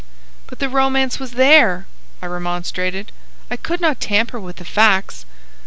[0.47, 1.85] "But the romance was there,"
[2.23, 3.11] I remonstrated.
[3.51, 5.27] "I could not tamper with the facts."